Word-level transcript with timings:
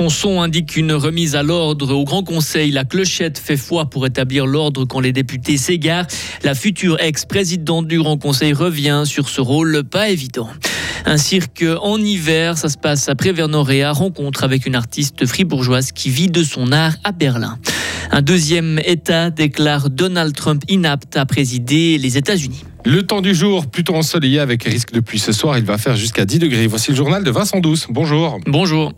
Son 0.00 0.08
son 0.08 0.40
indique 0.40 0.78
une 0.78 0.94
remise 0.94 1.36
à 1.36 1.42
l'ordre 1.42 1.94
au 1.94 2.04
Grand 2.04 2.22
Conseil. 2.22 2.70
La 2.70 2.84
clochette 2.84 3.38
fait 3.38 3.58
foi 3.58 3.84
pour 3.84 4.06
établir 4.06 4.46
l'ordre 4.46 4.86
quand 4.86 4.98
les 4.98 5.12
députés 5.12 5.58
s'égarent. 5.58 6.06
La 6.42 6.54
future 6.54 6.98
ex-présidente 7.00 7.86
du 7.86 7.98
Grand 7.98 8.16
Conseil 8.16 8.54
revient 8.54 9.02
sur 9.04 9.28
ce 9.28 9.42
rôle 9.42 9.84
pas 9.84 10.08
évident. 10.08 10.48
Un 11.04 11.18
cirque 11.18 11.66
en 11.82 11.98
hiver, 11.98 12.56
ça 12.56 12.70
se 12.70 12.78
passe 12.78 13.10
après 13.10 13.32
Vernoréa, 13.32 13.92
rencontre 13.92 14.42
avec 14.42 14.64
une 14.64 14.74
artiste 14.74 15.26
fribourgeoise 15.26 15.92
qui 15.92 16.08
vit 16.08 16.28
de 16.28 16.44
son 16.44 16.72
art 16.72 16.94
à 17.04 17.12
Berlin. 17.12 17.58
Un 18.10 18.22
deuxième 18.22 18.80
État 18.86 19.28
déclare 19.28 19.90
Donald 19.90 20.34
Trump 20.34 20.62
inapte 20.68 21.18
à 21.18 21.26
présider 21.26 21.98
les 21.98 22.16
États-Unis. 22.16 22.64
Le 22.86 23.06
temps 23.06 23.20
du 23.20 23.34
jour, 23.34 23.66
plutôt 23.66 23.94
ensoleillé 23.94 24.40
avec 24.40 24.64
risque 24.64 24.92
de 24.92 25.00
pluie 25.00 25.18
ce 25.18 25.32
soir. 25.32 25.58
Il 25.58 25.64
va 25.64 25.76
faire 25.76 25.96
jusqu'à 25.96 26.24
10 26.24 26.38
degrés. 26.38 26.66
Voici 26.66 26.90
le 26.90 26.96
journal 26.96 27.22
de 27.22 27.30
Vincent 27.30 27.60
Douce. 27.60 27.86
Bonjour. 27.90 28.40
Bonjour. 28.46 28.94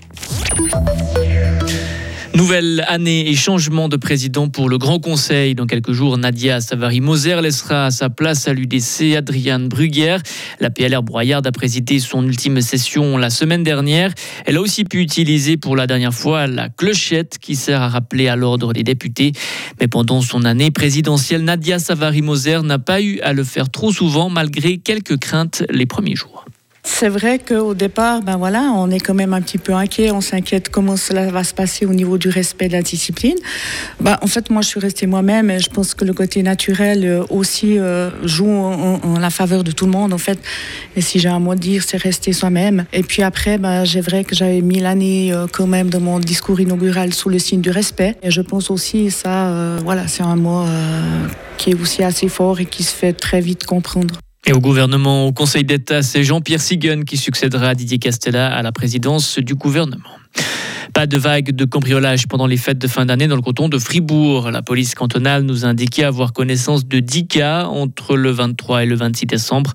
Nouvelle 2.35 2.83
année 2.89 3.29
et 3.29 3.35
changement 3.35 3.91
de 3.91 3.97
président 3.97 4.49
pour 4.49 4.71
le 4.71 4.79
Grand 4.79 4.99
Conseil. 4.99 5.55
Dans 5.55 5.67
quelques 5.67 5.93
jours, 5.93 6.17
Nadia 6.17 6.63
Savary-Moser 6.63 7.43
laissera 7.43 7.91
sa 7.91 8.09
place 8.09 8.49
à 8.49 8.55
l'UDC 8.55 9.17
Adriane 9.17 9.69
Bruguière. 9.69 10.23
La 10.59 10.71
PLR 10.71 11.03
Broyard 11.03 11.43
a 11.45 11.53
présidé 11.53 11.99
son 11.99 12.27
ultime 12.27 12.63
session 12.63 13.19
la 13.19 13.29
semaine 13.29 13.63
dernière. 13.63 14.15
Elle 14.47 14.57
a 14.57 14.63
aussi 14.63 14.85
pu 14.85 15.01
utiliser 15.01 15.59
pour 15.59 15.77
la 15.77 15.87
dernière 15.87 16.15
fois 16.15 16.47
la 16.47 16.71
clochette 16.71 17.37
qui 17.39 17.55
sert 17.55 17.83
à 17.83 17.89
rappeler 17.89 18.29
à 18.29 18.37
l'ordre 18.37 18.73
des 18.73 18.83
députés. 18.83 19.33
Mais 19.79 19.87
pendant 19.87 20.23
son 20.23 20.47
année 20.47 20.71
présidentielle, 20.71 21.45
Nadia 21.45 21.79
Savary-Moser 21.79 22.63
n'a 22.63 22.79
pas 22.79 23.03
eu 23.03 23.21
à 23.21 23.35
le 23.35 23.45
faire 23.45 23.71
trop 23.71 23.93
souvent 23.93 24.31
malgré 24.31 24.79
quelques 24.79 25.19
craintes 25.19 25.65
les 25.69 25.85
premiers 25.85 26.17
jours. 26.17 26.47
C'est 27.03 27.09
vrai 27.09 27.39
qu'au 27.41 27.75
départ, 27.75 28.23
ben 28.23 28.37
voilà, 28.37 28.73
on 28.77 28.91
est 28.91 29.01
quand 29.01 29.15
même 29.15 29.33
un 29.35 29.41
petit 29.41 29.59
peu 29.59 29.73
inquiet, 29.73 30.11
on 30.11 30.21
s'inquiète 30.21 30.69
comment 30.69 30.97
cela 30.97 31.31
va 31.31 31.43
se 31.43 31.53
passer 31.53 31.85
au 31.87 31.93
niveau 31.93 32.19
du 32.19 32.29
respect 32.29 32.69
de 32.69 32.75
la 32.75 32.83
discipline. 32.83 33.35
Ben, 34.01 34.19
en 34.21 34.27
fait, 34.29 34.51
moi, 34.51 34.63
je 34.63 34.69
suis 34.69 34.79
restée 34.79 35.07
moi-même 35.07 35.51
et 35.51 35.59
je 35.59 35.69
pense 35.69 35.95
que 35.95 36.05
le 36.05 36.13
côté 36.13 36.45
naturel 36.45 37.05
euh, 37.05 37.25
aussi 37.29 37.79
euh, 37.79 38.11
joue 38.25 38.51
en, 38.51 39.19
la 39.19 39.31
faveur 39.31 39.65
de 39.65 39.73
tout 39.73 39.87
le 39.87 39.91
monde, 39.91 40.13
en 40.13 40.19
fait. 40.19 40.39
Et 40.95 41.01
si 41.01 41.19
j'ai 41.19 41.29
un 41.29 41.39
mot 41.39 41.53
à 41.53 41.57
dire, 41.57 41.83
c'est 41.85 41.97
rester 41.97 42.33
soi-même. 42.33 42.85
Et 42.93 43.03
puis 43.03 43.23
après, 43.23 43.59
ben, 43.59 43.85
j'ai 43.85 44.01
vrai 44.01 44.23
que 44.23 44.37
j'avais 44.37 44.61
mis 44.61 44.79
l'année 44.79 45.33
euh, 45.33 45.47
quand 45.53 45.67
même 45.67 45.89
de 45.89 45.99
mon 45.99 46.19
discours 46.19 46.61
inaugural 46.61 47.15
sous 47.15 47.29
le 47.29 47.39
signe 47.39 47.61
du 47.61 47.71
respect. 47.71 48.17
Et 48.23 48.31
je 48.31 48.43
pense 48.43 48.71
aussi, 48.71 49.11
ça, 49.11 49.77
voilà, 49.85 50.09
c'est 50.09 50.23
un 50.23 50.37
mot 50.37 50.65
qui 51.59 51.71
est 51.71 51.81
aussi 51.81 52.05
assez 52.05 52.29
fort 52.29 52.61
et 52.61 52.67
qui 52.67 52.83
se 52.83 52.95
fait 52.95 53.13
très 53.13 53.41
vite 53.41 53.67
comprendre. 53.67 54.15
Et 54.45 54.53
au 54.53 54.59
gouvernement, 54.59 55.27
au 55.27 55.33
Conseil 55.33 55.63
d'État, 55.63 56.03
c'est 56.03 56.25
Jean-Pierre 56.25 56.61
Siguen 56.61 57.05
qui 57.05 57.17
succédera 57.17 57.69
à 57.69 57.75
Didier 57.77 57.99
Castella 57.99 58.53
à 58.53 58.63
la 58.63 58.73
présidence 58.73 59.39
du 59.39 59.55
gouvernement. 59.55 60.11
Pas 60.93 61.07
de 61.07 61.17
vague 61.17 61.53
de 61.53 61.65
cambriolage 61.65 62.27
pendant 62.27 62.47
les 62.47 62.57
fêtes 62.57 62.79
de 62.79 62.89
fin 62.89 63.07
d'année 63.07 63.29
dans 63.29 63.37
le 63.37 63.41
canton 63.41 63.69
de 63.69 63.79
Fribourg. 63.79 64.51
La 64.51 64.61
police 64.61 64.97
cantonale 64.97 65.45
nous 65.45 65.65
a 65.65 65.69
indiqué 65.69 66.03
avoir 66.03 66.33
connaissance 66.33 66.87
de 66.87 66.99
10 66.99 67.29
cas 67.29 67.67
entre 67.67 68.17
le 68.17 68.31
23 68.31 68.83
et 68.83 68.87
le 68.87 68.97
26 68.97 69.27
décembre, 69.27 69.73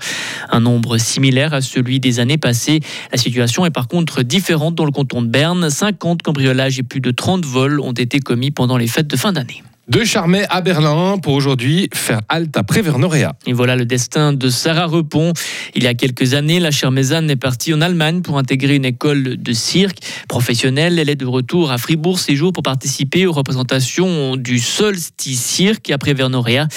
un 0.49 0.59
nombre 0.59 0.97
similaire 0.97 1.53
à 1.53 1.61
celui 1.61 2.01
des 2.01 2.19
années 2.19 2.37
passées. 2.37 2.81
La 3.11 3.17
situation 3.17 3.65
est 3.65 3.71
par 3.71 3.87
contre 3.87 4.21
différente 4.21 4.75
dans 4.75 4.85
le 4.85 4.91
canton 4.91 5.21
de 5.21 5.27
Berne. 5.27 5.69
50 5.69 6.21
cambriolages 6.21 6.77
et 6.77 6.83
plus 6.83 7.01
de 7.01 7.11
30 7.11 7.45
vols 7.45 7.79
ont 7.79 7.93
été 7.93 8.19
commis 8.19 8.51
pendant 8.51 8.77
les 8.77 8.87
fêtes 8.87 9.07
de 9.07 9.15
fin 9.15 9.31
d'année 9.31 9.63
de 9.87 10.03
Charmey 10.03 10.45
à 10.49 10.61
Berlin 10.61 11.17
pour 11.17 11.33
aujourd'hui 11.33 11.89
faire 11.93 12.19
halte 12.27 12.57
à 12.57 12.63
Prévernoréa. 12.63 13.33
Et 13.45 13.53
voilà 13.53 13.75
le 13.75 13.85
destin 13.85 14.33
de 14.33 14.49
Sarah 14.49 14.85
Repon. 14.85 15.31
Il 15.75 15.83
y 15.83 15.87
a 15.87 15.93
quelques 15.93 16.33
années, 16.33 16.59
la 16.59 16.71
Charmezanne 16.71 17.29
est 17.29 17.37
partie 17.37 17.73
en 17.73 17.79
Allemagne 17.79 18.21
pour 18.21 18.37
intégrer 18.37 18.75
une 18.75 18.85
école 18.85 19.37
de 19.37 19.53
cirque 19.53 19.99
professionnelle. 20.27 20.99
Elle 20.99 21.09
est 21.09 21.15
de 21.15 21.25
retour 21.25 21.71
à 21.71 21.77
Fribourg 21.77 22.19
ces 22.19 22.35
jours 22.35 22.51
pour 22.51 22.63
participer 22.63 23.25
aux 23.25 23.31
représentations 23.31 24.35
du 24.35 24.59
Solstice 24.59 25.41
Cirque 25.41 25.89
à 25.89 25.97
Prévernoréa. 25.97 26.67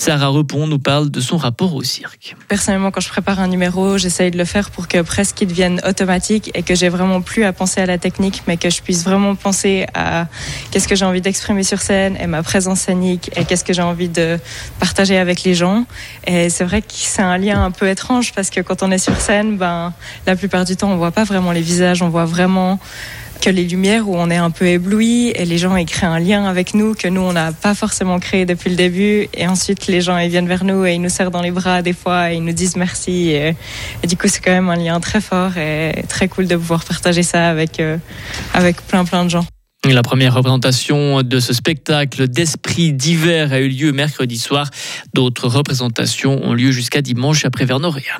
Sarah 0.00 0.28
Repon 0.28 0.66
nous 0.66 0.78
parle 0.78 1.10
de 1.10 1.20
son 1.20 1.36
rapport 1.36 1.74
au 1.74 1.82
cirque. 1.82 2.34
Personnellement, 2.48 2.90
quand 2.90 3.02
je 3.02 3.10
prépare 3.10 3.38
un 3.38 3.48
numéro, 3.48 3.98
j'essaye 3.98 4.30
de 4.30 4.38
le 4.38 4.46
faire 4.46 4.70
pour 4.70 4.88
que 4.88 5.02
presque 5.02 5.38
il 5.42 5.48
devienne 5.48 5.82
automatique 5.86 6.50
et 6.54 6.62
que 6.62 6.74
j'ai 6.74 6.88
vraiment 6.88 7.20
plus 7.20 7.44
à 7.44 7.52
penser 7.52 7.82
à 7.82 7.86
la 7.86 7.98
technique, 7.98 8.44
mais 8.46 8.56
que 8.56 8.70
je 8.70 8.80
puisse 8.80 9.04
vraiment 9.04 9.34
penser 9.34 9.84
à 9.92 10.26
qu'est-ce 10.70 10.88
que 10.88 10.94
j'ai 10.94 11.04
envie 11.04 11.20
d'exprimer 11.20 11.64
sur 11.64 11.82
scène 11.82 12.16
et 12.18 12.26
ma 12.26 12.42
présence 12.42 12.80
scénique 12.80 13.30
et 13.36 13.44
qu'est-ce 13.44 13.62
que 13.62 13.74
j'ai 13.74 13.82
envie 13.82 14.08
de 14.08 14.38
partager 14.78 15.18
avec 15.18 15.42
les 15.42 15.54
gens. 15.54 15.84
Et 16.26 16.48
c'est 16.48 16.64
vrai 16.64 16.80
que 16.80 16.88
c'est 16.94 17.20
un 17.20 17.36
lien 17.36 17.62
un 17.62 17.70
peu 17.70 17.86
étrange 17.86 18.32
parce 18.32 18.48
que 18.48 18.62
quand 18.62 18.82
on 18.82 18.90
est 18.90 18.96
sur 18.96 19.20
scène, 19.20 19.58
ben, 19.58 19.92
la 20.26 20.34
plupart 20.34 20.64
du 20.64 20.76
temps, 20.76 20.90
on 20.90 20.96
voit 20.96 21.12
pas 21.12 21.24
vraiment 21.24 21.52
les 21.52 21.60
visages, 21.60 22.00
on 22.00 22.08
voit 22.08 22.24
vraiment 22.24 22.78
que 23.40 23.50
les 23.50 23.64
lumières 23.64 24.08
où 24.08 24.16
on 24.16 24.30
est 24.30 24.36
un 24.36 24.50
peu 24.50 24.66
ébloui 24.66 25.32
et 25.34 25.44
les 25.44 25.56
gens 25.56 25.74
ils 25.76 25.86
créent 25.86 26.06
un 26.06 26.18
lien 26.18 26.44
avec 26.44 26.74
nous 26.74 26.94
que 26.94 27.08
nous 27.08 27.22
on 27.22 27.32
n'a 27.32 27.52
pas 27.52 27.74
forcément 27.74 28.18
créé 28.18 28.44
depuis 28.44 28.70
le 28.70 28.76
début 28.76 29.28
et 29.34 29.46
ensuite 29.46 29.86
les 29.86 30.00
gens 30.00 30.18
ils 30.18 30.28
viennent 30.28 30.46
vers 30.48 30.64
nous 30.64 30.84
et 30.84 30.94
ils 30.94 31.00
nous 31.00 31.08
serrent 31.08 31.30
dans 31.30 31.40
les 31.40 31.50
bras 31.50 31.80
des 31.80 31.94
fois 31.94 32.32
et 32.32 32.36
ils 32.36 32.44
nous 32.44 32.52
disent 32.52 32.76
merci 32.76 33.30
et, 33.30 33.54
du 34.06 34.16
coup 34.16 34.28
c'est 34.28 34.40
quand 34.40 34.50
même 34.50 34.68
un 34.68 34.76
lien 34.76 35.00
très 35.00 35.20
fort 35.20 35.56
et 35.56 36.04
très 36.08 36.28
cool 36.28 36.46
de 36.46 36.56
pouvoir 36.56 36.84
partager 36.84 37.22
ça 37.22 37.48
avec 37.48 37.80
euh, 37.80 37.96
avec 38.52 38.82
plein 38.86 39.04
plein 39.04 39.24
de 39.24 39.30
gens. 39.30 39.46
La 39.84 40.02
première 40.02 40.34
représentation 40.34 41.22
de 41.22 41.40
ce 41.40 41.54
spectacle 41.54 42.28
d'esprit 42.28 42.92
d'hiver 42.92 43.54
a 43.54 43.60
eu 43.60 43.68
lieu 43.68 43.92
mercredi 43.92 44.36
soir. 44.36 44.68
D'autres 45.14 45.48
représentations 45.48 46.44
ont 46.44 46.52
lieu 46.52 46.70
jusqu'à 46.70 47.00
dimanche 47.00 47.46
après 47.46 47.64
Vernoria. 47.64 48.18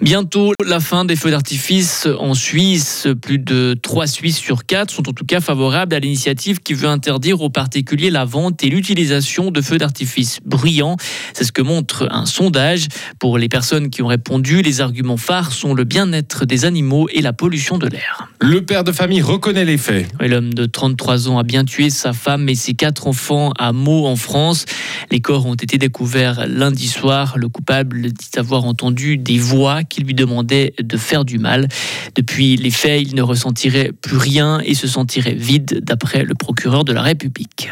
Bientôt 0.00 0.52
la 0.64 0.78
fin 0.78 1.04
des 1.04 1.16
feux 1.16 1.30
d'artifice 1.30 2.06
en 2.18 2.34
Suisse. 2.34 3.08
Plus 3.22 3.38
de 3.38 3.74
3 3.80 4.06
Suisses 4.06 4.36
sur 4.36 4.66
4 4.66 4.90
sont 4.90 5.08
en 5.08 5.12
tout 5.12 5.24
cas 5.24 5.40
favorables 5.40 5.94
à 5.94 5.98
l'initiative 5.98 6.60
qui 6.60 6.74
veut 6.74 6.88
interdire 6.88 7.40
aux 7.40 7.48
particuliers 7.48 8.10
la 8.10 8.24
vente 8.24 8.62
et 8.62 8.68
l'utilisation 8.68 9.50
de 9.50 9.60
feux 9.62 9.78
d'artifice 9.78 10.40
bruyants. 10.44 10.96
C'est 11.32 11.44
ce 11.44 11.52
que 11.52 11.62
montre 11.62 12.08
un 12.10 12.26
sondage. 12.26 12.88
Pour 13.18 13.38
les 13.38 13.48
personnes 13.48 13.88
qui 13.88 14.02
ont 14.02 14.06
répondu, 14.06 14.60
les 14.60 14.80
arguments 14.80 15.16
phares 15.16 15.52
sont 15.52 15.72
le 15.72 15.84
bien-être 15.84 16.44
des 16.44 16.66
animaux 16.66 17.08
et 17.12 17.22
la 17.22 17.32
pollution 17.32 17.78
de 17.78 17.86
l'air. 17.86 18.28
Le 18.40 18.64
père 18.64 18.84
de 18.84 18.92
famille 18.92 19.22
reconnaît 19.22 19.64
les 19.64 19.78
faits. 19.78 20.08
L'homme 20.20 20.52
de 20.52 20.66
33 20.66 21.30
ans 21.30 21.38
a 21.38 21.42
bien 21.42 21.64
tué 21.64 21.88
sa 21.88 22.12
femme 22.12 22.48
et 22.50 22.54
ses 22.54 22.74
quatre 22.74 23.06
enfants 23.06 23.52
à 23.58 23.72
Meaux 23.72 24.06
en 24.06 24.16
France. 24.16 24.66
Les 25.10 25.20
corps 25.20 25.46
ont 25.46 25.54
été 25.54 25.78
découverts 25.78 26.46
lundi 26.46 26.86
soir. 26.86 27.38
Le 27.38 27.48
coupable 27.48 28.12
dit 28.12 28.38
avoir 28.38 28.64
entendu 28.66 29.16
des 29.16 29.38
voix 29.38 29.82
qui 29.88 30.02
lui 30.02 30.14
demandait 30.14 30.74
de 30.82 30.96
faire 30.96 31.24
du 31.24 31.38
mal. 31.38 31.68
Depuis 32.14 32.56
les 32.56 32.70
faits, 32.70 33.02
il 33.02 33.14
ne 33.14 33.22
ressentirait 33.22 33.92
plus 34.00 34.16
rien 34.16 34.60
et 34.64 34.74
se 34.74 34.86
sentirait 34.86 35.34
vide, 35.34 35.80
d'après 35.82 36.24
le 36.24 36.34
procureur 36.34 36.84
de 36.84 36.92
la 36.92 37.02
République. 37.02 37.70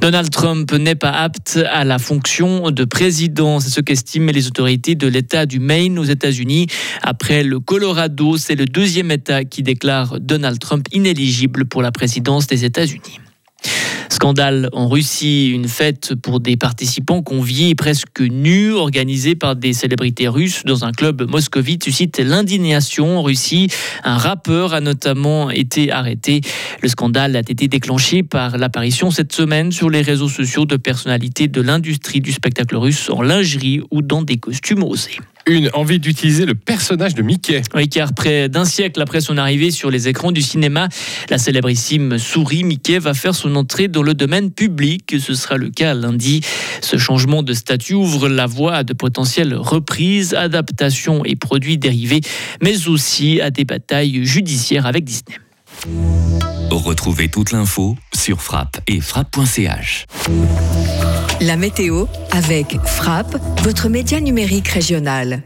Donald 0.00 0.30
Trump 0.30 0.72
n'est 0.72 0.94
pas 0.94 1.10
apte 1.10 1.58
à 1.70 1.84
la 1.84 1.98
fonction 1.98 2.70
de 2.70 2.84
président. 2.84 3.60
C'est 3.60 3.70
ce 3.70 3.80
qu'estiment 3.80 4.30
les 4.30 4.46
autorités 4.46 4.94
de 4.94 5.06
l'État 5.06 5.46
du 5.46 5.58
Maine 5.58 5.98
aux 5.98 6.04
États-Unis. 6.04 6.66
Après 7.02 7.42
le 7.42 7.60
Colorado, 7.60 8.36
c'est 8.36 8.56
le 8.56 8.66
deuxième 8.66 9.10
État 9.10 9.44
qui 9.44 9.62
déclare 9.62 10.20
Donald 10.20 10.58
Trump 10.58 10.86
inéligible 10.92 11.64
pour 11.64 11.82
la 11.82 11.92
présidence 11.92 12.46
des 12.46 12.64
États-Unis. 12.64 13.20
Scandale 14.16 14.70
en 14.72 14.88
Russie, 14.88 15.50
une 15.50 15.68
fête 15.68 16.14
pour 16.14 16.40
des 16.40 16.56
participants 16.56 17.20
conviés 17.20 17.74
presque 17.74 18.22
nus, 18.22 18.72
organisée 18.72 19.34
par 19.34 19.56
des 19.56 19.74
célébrités 19.74 20.26
russes 20.26 20.62
dans 20.64 20.86
un 20.86 20.92
club 20.92 21.30
moscovite, 21.30 21.84
suscite 21.84 22.18
l'indignation 22.18 23.18
en 23.18 23.22
Russie. 23.22 23.68
Un 24.04 24.16
rappeur 24.16 24.72
a 24.72 24.80
notamment 24.80 25.50
été 25.50 25.92
arrêté. 25.92 26.40
Le 26.80 26.88
scandale 26.88 27.36
a 27.36 27.40
été 27.40 27.68
déclenché 27.68 28.22
par 28.22 28.56
l'apparition 28.56 29.10
cette 29.10 29.34
semaine 29.34 29.70
sur 29.70 29.90
les 29.90 30.00
réseaux 30.00 30.30
sociaux 30.30 30.64
de 30.64 30.76
personnalités 30.76 31.46
de 31.46 31.60
l'industrie 31.60 32.22
du 32.22 32.32
spectacle 32.32 32.76
russe 32.76 33.10
en 33.10 33.20
lingerie 33.20 33.82
ou 33.90 34.00
dans 34.00 34.22
des 34.22 34.38
costumes 34.38 34.82
osés 34.82 35.18
une 35.48 35.70
envie 35.74 36.00
d'utiliser 36.00 36.44
le 36.44 36.54
personnage 36.54 37.14
de 37.14 37.22
Mickey. 37.22 37.62
Oui, 37.74 37.88
car 37.88 38.12
près 38.12 38.48
d'un 38.48 38.64
siècle 38.64 39.00
après 39.00 39.20
son 39.20 39.38
arrivée 39.38 39.70
sur 39.70 39.90
les 39.90 40.08
écrans 40.08 40.32
du 40.32 40.42
cinéma, 40.42 40.88
la 41.30 41.38
célébrissime 41.38 42.18
souris 42.18 42.64
Mickey 42.64 42.98
va 42.98 43.14
faire 43.14 43.34
son 43.34 43.54
entrée 43.54 43.86
dans 43.86 44.02
le 44.02 44.14
domaine 44.14 44.50
public. 44.50 45.14
Ce 45.18 45.34
sera 45.34 45.56
le 45.56 45.70
cas 45.70 45.94
lundi. 45.94 46.40
Ce 46.82 46.96
changement 46.96 47.44
de 47.44 47.52
statut 47.52 47.94
ouvre 47.94 48.28
la 48.28 48.46
voie 48.46 48.74
à 48.74 48.84
de 48.84 48.92
potentielles 48.92 49.54
reprises, 49.54 50.34
adaptations 50.34 51.24
et 51.24 51.36
produits 51.36 51.78
dérivés, 51.78 52.20
mais 52.60 52.88
aussi 52.88 53.40
à 53.40 53.50
des 53.50 53.64
batailles 53.64 54.24
judiciaires 54.24 54.86
avec 54.86 55.04
Disney. 55.04 55.38
Retrouvez 56.70 57.28
toute 57.28 57.52
l'info 57.52 57.96
sur 58.14 58.40
frappe 58.42 58.80
et 58.86 59.00
frappe.ch. 59.00 60.06
La 61.40 61.56
météo 61.56 62.06
avec 62.32 62.78
Frappe, 62.84 63.36
votre 63.62 63.88
média 63.88 64.20
numérique 64.20 64.68
régional. 64.68 65.42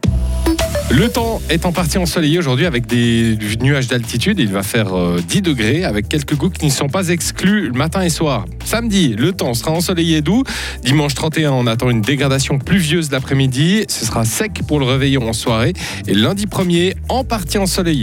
Le 0.93 1.09
temps 1.09 1.41
est 1.49 1.67
en 1.67 1.73
partie 1.73 1.99
ensoleillé 1.99 2.41
aujourd'hui 2.41 2.67
avec 2.67 2.87
des 2.87 3.39
nuages 3.61 3.87
d'altitude. 3.87 4.41
Il 4.41 4.49
va 4.49 4.65
faire 4.65 4.89
10 4.89 5.39
euh, 5.39 5.41
degrés 5.41 5.85
avec 5.85 6.09
quelques 6.09 6.35
gouttes 6.35 6.59
qui 6.59 6.67
ne 6.67 6.71
sont 6.71 6.89
pas 6.89 7.11
exclus 7.11 7.69
le 7.69 7.75
matin 7.75 8.03
et 8.03 8.09
soir. 8.09 8.45
Samedi, 8.65 9.15
le 9.17 9.33
temps 9.33 9.55
sera 9.55 9.71
ensoleillé 9.71 10.17
et 10.17 10.21
doux. 10.21 10.43
Dimanche 10.83 11.15
31, 11.15 11.53
on 11.53 11.69
attend 11.69 11.91
une 11.91 12.01
dégradation 12.01 12.59
pluvieuse 12.59 13.13
l'après-midi. 13.13 13.85
Ce 13.89 14.05
sera 14.05 14.25
sec 14.25 14.63
pour 14.67 14.81
le 14.81 14.85
réveillon 14.85 15.29
en 15.29 15.33
soirée. 15.33 15.75
Et 16.09 16.15
lundi 16.15 16.47
1er, 16.47 16.95
en 17.09 17.23
partie 17.23 17.59
ensoleillé. 17.59 17.99